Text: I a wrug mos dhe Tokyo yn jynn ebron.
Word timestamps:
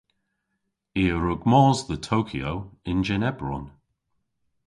I 1.01 1.03
a 1.13 1.15
wrug 1.17 1.41
mos 1.51 1.79
dhe 1.87 1.97
Tokyo 2.09 2.51
yn 2.89 2.99
jynn 3.07 3.27
ebron. 3.31 3.65